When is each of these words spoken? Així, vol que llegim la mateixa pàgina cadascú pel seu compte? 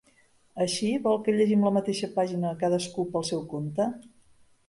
Així, 0.63 0.87
vol 1.07 1.19
que 1.27 1.35
llegim 1.35 1.65
la 1.67 1.73
mateixa 1.75 2.09
pàgina 2.17 2.55
cadascú 2.63 3.07
pel 3.17 3.27
seu 3.31 3.43
compte? 3.55 3.87